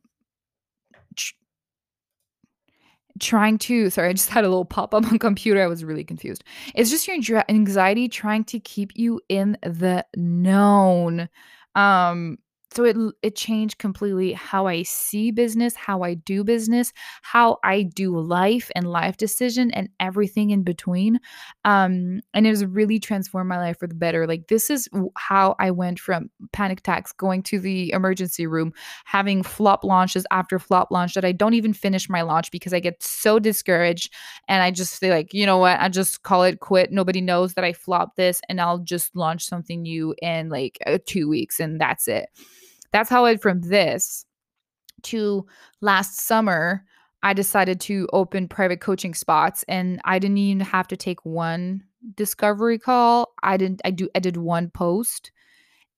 [3.19, 6.43] trying to sorry i just had a little pop-up on computer i was really confused
[6.75, 11.29] it's just your anxiety trying to keep you in the known
[11.75, 12.37] um
[12.73, 17.83] so it it changed completely how I see business, how I do business, how I
[17.83, 21.19] do life and life decision and everything in between.
[21.65, 24.25] Um, and it has really transformed my life for the better.
[24.25, 28.73] Like this is how I went from panic attacks, going to the emergency room,
[29.05, 32.79] having flop launches after flop launch that I don't even finish my launch because I
[32.79, 34.11] get so discouraged
[34.47, 36.91] and I just feel like, you know what, I just call it quit.
[36.91, 40.97] Nobody knows that I flopped this and I'll just launch something new in like uh,
[41.05, 42.29] two weeks and that's it.
[42.93, 44.25] That's how I from this
[45.03, 45.45] to
[45.81, 46.85] last summer.
[47.23, 51.83] I decided to open private coaching spots and I didn't even have to take one
[52.15, 53.33] discovery call.
[53.43, 55.31] I didn't I do I did one post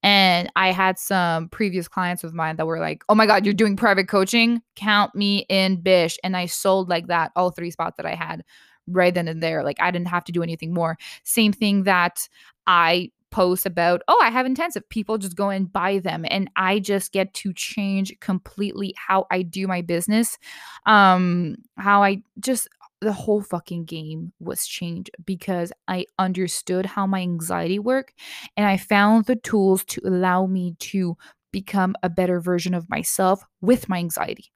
[0.03, 3.53] and I had some previous clients of mine that were like, "Oh my god, you're
[3.55, 4.61] doing private coaching?
[4.75, 8.43] Count me in, bish." And I sold like that all three spots that I had
[8.87, 9.63] right then and there.
[9.63, 10.97] Like I didn't have to do anything more.
[11.23, 12.27] Same thing that
[12.67, 14.87] I posts about, oh, I have intensive.
[14.87, 16.25] People just go and buy them.
[16.29, 20.37] And I just get to change completely how I do my business.
[20.85, 22.69] Um, how I just
[23.01, 28.13] the whole fucking game was changed because I understood how my anxiety worked
[28.55, 31.17] and I found the tools to allow me to
[31.51, 34.54] become a better version of myself with my anxiety.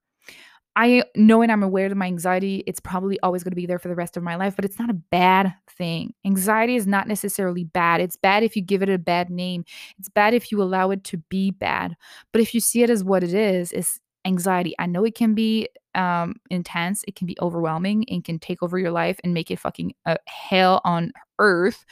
[0.80, 3.80] I know and I'm aware of my anxiety, it's probably always going to be there
[3.80, 6.14] for the rest of my life, but it's not a bad thing.
[6.26, 8.00] Anxiety is not necessarily bad.
[8.00, 9.66] It's bad if you give it a bad name.
[9.98, 11.98] It's bad if you allow it to be bad.
[12.32, 14.74] But if you see it as what it is, it's anxiety.
[14.80, 18.80] I know it can be um, intense, it can be overwhelming, and can take over
[18.80, 21.84] your life and make it fucking a hell on earth.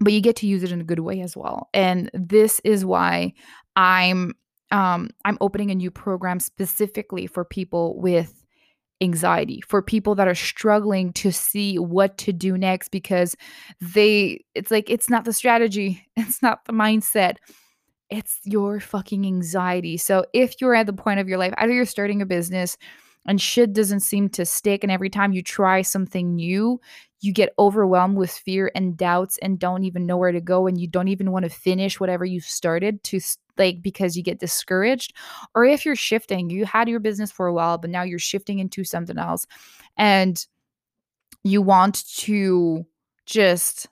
[0.00, 1.68] But you get to use it in a good way as well.
[1.72, 3.34] And this is why
[3.76, 4.32] I'm
[4.70, 8.44] um, I'm opening a new program specifically for people with
[9.00, 13.34] anxiety, for people that are struggling to see what to do next because
[13.80, 17.36] they, it's like, it's not the strategy, it's not the mindset,
[18.10, 19.96] it's your fucking anxiety.
[19.96, 22.76] So if you're at the point of your life, either you're starting a business,
[23.26, 24.82] and shit doesn't seem to stick.
[24.82, 26.80] And every time you try something new,
[27.20, 30.66] you get overwhelmed with fear and doubts and don't even know where to go.
[30.66, 33.20] And you don't even want to finish whatever you started to
[33.60, 35.14] like because you get discouraged.
[35.54, 38.58] Or if you're shifting, you had your business for a while, but now you're shifting
[38.58, 39.46] into something else
[39.96, 40.44] and
[41.44, 42.84] you want to
[43.26, 43.86] just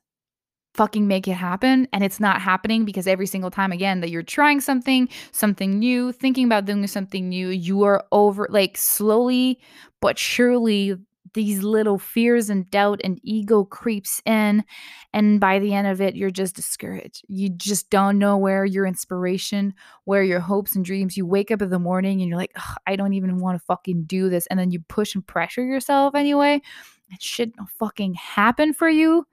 [0.74, 4.22] fucking make it happen and it's not happening because every single time again that you're
[4.22, 9.58] trying something something new thinking about doing something new you are over like slowly
[10.00, 10.96] but surely
[11.34, 14.64] these little fears and doubt and ego creeps in
[15.12, 18.86] and by the end of it you're just discouraged you just don't know where your
[18.86, 19.74] inspiration
[20.04, 22.54] where your hopes and dreams you wake up in the morning and you're like
[22.86, 26.14] i don't even want to fucking do this and then you push and pressure yourself
[26.14, 26.60] anyway
[27.10, 29.26] and shit fucking happen for you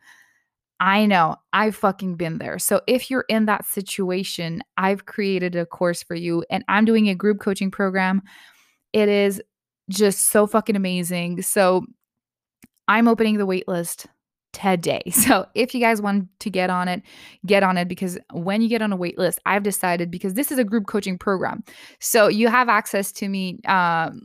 [0.79, 2.59] I know I've fucking been there.
[2.59, 7.07] So if you're in that situation, I've created a course for you and I'm doing
[7.07, 8.21] a group coaching program.
[8.91, 9.41] It is
[9.89, 11.41] just so fucking amazing.
[11.41, 11.85] So
[12.87, 14.07] I'm opening the waitlist
[14.53, 15.01] today.
[15.11, 17.01] So if you guys want to get on it,
[17.45, 20.51] get on it because when you get on a wait list, I've decided because this
[20.51, 21.63] is a group coaching program.
[21.99, 24.21] So you have access to me um,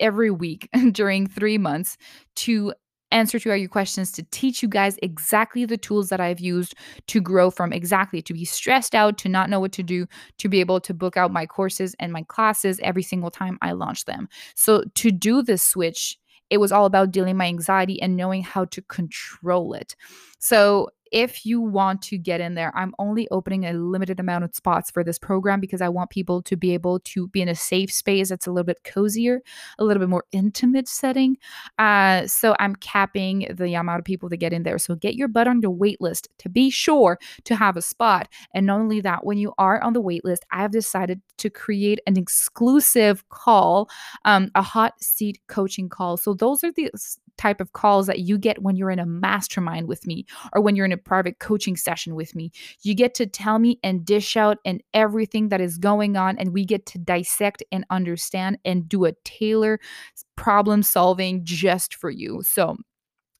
[0.00, 1.96] every week during three months
[2.36, 2.72] to
[3.10, 6.74] answer to all your questions, to teach you guys exactly the tools that I've used
[7.06, 10.06] to grow from exactly to be stressed out, to not know what to do,
[10.38, 13.72] to be able to book out my courses and my classes every single time I
[13.72, 14.28] launch them.
[14.54, 16.18] So to do this switch,
[16.50, 19.96] it was all about dealing my anxiety and knowing how to control it.
[20.38, 24.54] So if you want to get in there, I'm only opening a limited amount of
[24.54, 27.54] spots for this program because I want people to be able to be in a
[27.54, 29.40] safe space that's a little bit cozier,
[29.78, 31.38] a little bit more intimate setting.
[31.78, 34.76] Uh, so I'm capping the amount of people that get in there.
[34.76, 38.28] So get your butt on the wait list to be sure to have a spot.
[38.52, 41.48] And not only that, when you are on the wait list, I have decided to
[41.48, 43.88] create an exclusive call,
[44.26, 46.18] um, a hot seat coaching call.
[46.18, 46.90] So those are the
[47.38, 50.76] type of calls that you get when you're in a mastermind with me or when
[50.76, 52.50] you're in a private coaching session with me.
[52.82, 56.52] You get to tell me and dish out and everything that is going on and
[56.52, 59.78] we get to dissect and understand and do a tailor
[60.36, 62.42] problem solving just for you.
[62.42, 62.76] So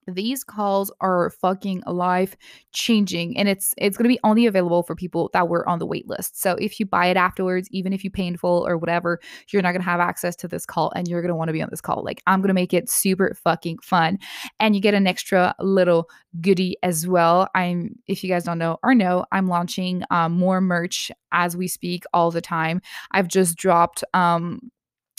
[0.06, 2.36] these calls are fucking life
[2.72, 5.86] changing and it's it's going to be only available for people that were on the
[5.86, 6.40] wait list.
[6.40, 9.62] So if you buy it afterwards even if you pay in full or whatever you're
[9.62, 11.62] not going to have access to this call and you're going to want to be
[11.62, 12.02] on this call.
[12.04, 14.18] Like i'm going to make it super fucking fun
[14.60, 16.08] and you get an extra little
[16.40, 17.48] goodie as well.
[17.54, 21.68] I'm if you guys don't know or know i'm launching um, more merch as we
[21.68, 22.80] speak all the time.
[23.12, 24.60] I've just dropped um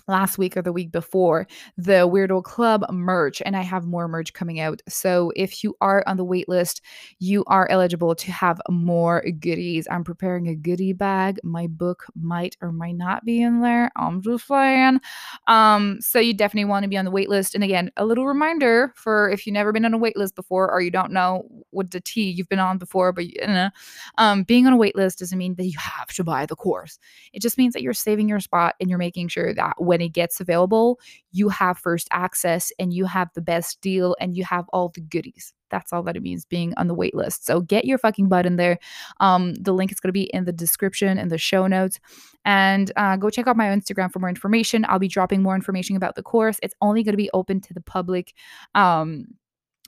[0.08, 1.48] last week or the week before
[1.78, 4.82] the Weirdo Club merch, and I have more merch coming out.
[4.88, 6.82] So if you are on the wait list,
[7.20, 9.88] you are eligible to have more goodies.
[9.92, 11.40] I'm preparing a goodie bag.
[11.44, 13.92] My book might or might not be in there.
[13.96, 15.00] I'm just saying.
[15.48, 17.56] Um, so you definitely want to be on the wait list.
[17.56, 20.72] And again, a little reminder for if you've never been on a wait list before
[20.72, 23.70] or you don't know what the T you've been on before, but you know,
[24.18, 27.00] um, being on a wait list doesn't mean that you have to buy the course.
[27.34, 30.06] It just means that you're saving your spot and you're making sure that when when
[30.06, 31.00] it gets available,
[31.32, 35.02] you have first access and you have the best deal and you have all the
[35.02, 35.54] goodies.
[35.72, 37.46] That's all that it means being on the wait list.
[37.46, 38.78] So get your fucking butt in there.
[39.20, 42.00] Um, the link is going to be in the description and the show notes.
[42.46, 44.86] And uh, go check out my Instagram for more information.
[44.88, 46.60] I'll be dropping more information about the course.
[46.62, 48.34] It's only going to be open to the public.
[48.76, 49.26] Um,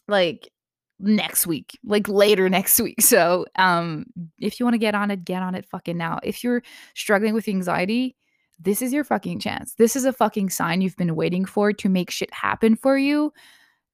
[0.08, 0.50] like
[1.00, 4.06] next week like later next week so um
[4.38, 6.62] if you want to get on it get on it fucking now if you're
[6.94, 8.18] struggling with anxiety
[8.60, 9.74] this is your fucking chance.
[9.76, 13.32] This is a fucking sign you've been waiting for to make shit happen for you.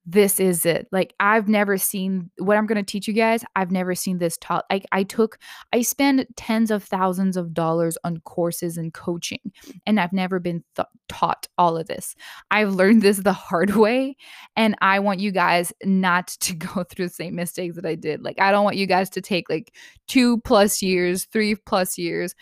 [0.07, 0.87] This is it.
[0.91, 3.43] Like I've never seen what I'm going to teach you guys.
[3.55, 4.65] I've never seen this taught.
[4.69, 5.39] Like I took
[5.73, 9.51] I spend tens of thousands of dollars on courses and coaching
[9.87, 12.15] and I've never been th- taught all of this.
[12.51, 14.15] I've learned this the hard way
[14.55, 18.23] and I want you guys not to go through the same mistakes that I did.
[18.23, 19.73] Like I don't want you guys to take like
[20.07, 22.35] 2 plus years, 3 plus years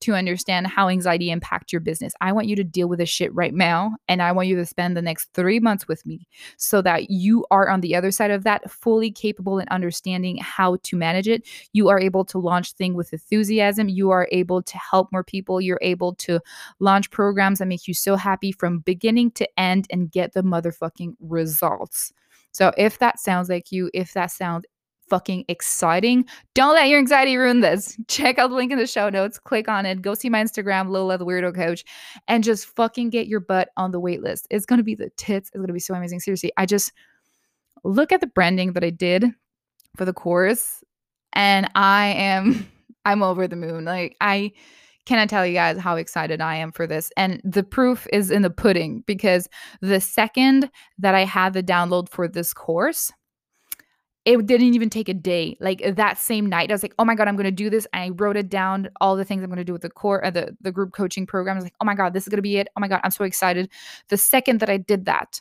[0.00, 2.12] to understand how anxiety impacts your business.
[2.20, 3.96] I want you to deal with this shit right now.
[4.08, 6.26] And I want you to spend the next three months with me
[6.56, 10.78] so that you are on the other side of that, fully capable in understanding how
[10.84, 11.46] to manage it.
[11.72, 13.88] You are able to launch things with enthusiasm.
[13.88, 15.60] You are able to help more people.
[15.60, 16.40] You're able to
[16.78, 21.14] launch programs that make you so happy from beginning to end and get the motherfucking
[21.20, 22.12] results.
[22.52, 24.64] So if that sounds like you, if that sounds
[25.08, 26.24] fucking exciting.
[26.54, 27.96] Don't let your anxiety ruin this.
[28.08, 30.90] Check out the link in the show notes, click on it, go see my Instagram,
[30.90, 31.84] Lola the Weirdo Coach,
[32.26, 34.46] and just fucking get your butt on the wait list.
[34.50, 35.50] It's gonna be the tits.
[35.50, 36.20] It's gonna be so amazing.
[36.20, 36.92] Seriously, I just
[37.84, 39.24] look at the branding that I did
[39.96, 40.82] for the course,
[41.32, 42.68] and I am
[43.04, 43.84] I'm over the moon.
[43.84, 44.52] Like I
[45.08, 47.10] cannot tell you guys how excited I am for this.
[47.16, 49.48] And the proof is in the pudding because
[49.80, 53.10] the second that I had the download for this course,
[54.28, 55.56] it didn't even take a day.
[55.58, 57.86] Like that same night, I was like, "Oh my god, I'm going to do this."
[57.92, 60.24] And I wrote it down, all the things I'm going to do with the core,
[60.24, 61.54] uh, the the group coaching program.
[61.54, 63.00] I was like, "Oh my god, this is going to be it." Oh my god,
[63.04, 63.70] I'm so excited.
[64.08, 65.40] The second that I did that,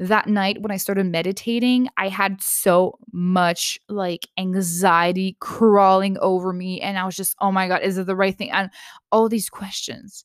[0.00, 6.80] that night when I started meditating, I had so much like anxiety crawling over me,
[6.80, 8.70] and I was just, "Oh my god, is it the right thing?" And
[9.12, 10.24] all these questions.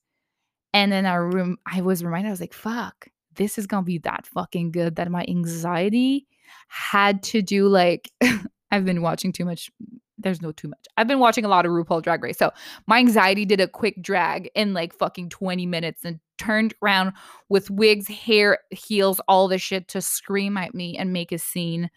[0.74, 4.00] And then I rem- I was reminded, I was like, "Fuck, this is gonna be
[4.00, 6.28] that fucking good that my anxiety."
[6.68, 8.12] Had to do like
[8.72, 9.72] I've been watching too much.
[10.18, 10.86] There's no too much.
[10.98, 12.38] I've been watching a lot of RuPaul Drag Race.
[12.38, 12.52] So
[12.88, 17.14] my anxiety did a quick drag in like fucking 20 minutes and turned around
[17.50, 21.90] with wigs, hair, heels, all the shit to scream at me and make a scene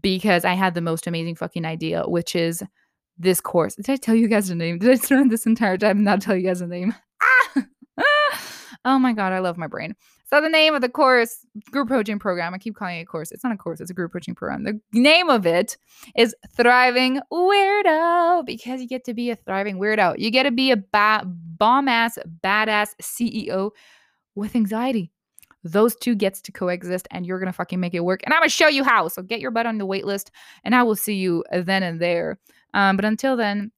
[0.00, 2.62] because I had the most amazing fucking idea, which is
[3.18, 3.74] this course.
[3.74, 4.78] Did I tell you guys the name?
[4.78, 6.94] Did I spend this entire time not tell you guys the name?
[7.20, 8.40] Ah!
[8.84, 9.96] oh my God, I love my brain.
[10.30, 11.38] So the name of the course
[11.70, 13.32] group coaching program, I keep calling it a course.
[13.32, 14.64] It's not a course, it's a group coaching program.
[14.64, 15.78] The name of it
[16.16, 20.18] is Thriving Weirdo because you get to be a thriving weirdo.
[20.18, 23.70] You get to be a ba- bomb ass, badass CEO
[24.34, 25.10] with anxiety.
[25.64, 28.20] those two gets to coexist and you're gonna fucking make it work.
[28.24, 29.08] And I'm gonna show you how.
[29.08, 30.30] So get your butt on the wait list
[30.64, 32.38] and I will see you then and there.
[32.74, 33.72] Um, but until then,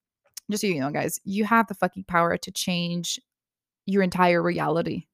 [0.50, 3.18] just so you know, guys, you have the fucking power to change
[3.86, 5.06] your entire reality.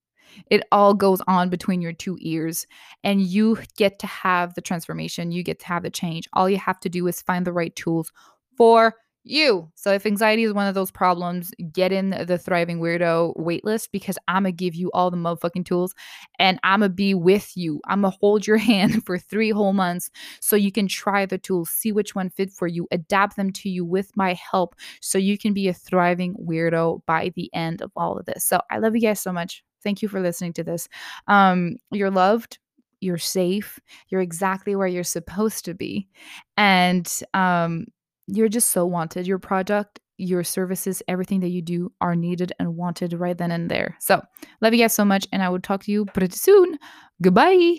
[0.51, 2.67] It all goes on between your two ears,
[3.05, 5.33] and you get to have the transformation.
[5.33, 6.29] You get to have the change.
[6.33, 8.13] All you have to do is find the right tools
[8.57, 8.95] for
[9.27, 9.71] you.
[9.75, 14.17] So if anxiety is one of those problems, get in the thriving weirdo waitlist because
[14.29, 15.95] I'm gonna give you all the motherfucking tools
[16.39, 17.81] and I'm gonna be with you.
[17.87, 20.11] I'm gonna hold your hand for three whole months
[20.41, 23.69] so you can try the tools, see which one fit for you, adapt them to
[23.69, 27.91] you with my help so you can be a thriving weirdo by the end of
[27.97, 28.45] all of this.
[28.45, 29.65] So I love you guys so much.
[29.87, 30.89] Thank you for listening to this.
[31.29, 32.59] Um, you're loved
[33.01, 33.79] you're safe
[34.09, 36.09] you're exactly where you're supposed to be
[36.57, 37.85] and um
[38.27, 39.27] you're just so wanted.
[39.27, 43.71] Your product, your services, everything that you do are needed and wanted right then and
[43.71, 43.97] there.
[44.01, 44.23] So,
[44.61, 46.79] love you guys so much, and I will talk to you pretty soon.
[47.23, 47.79] Goodbye.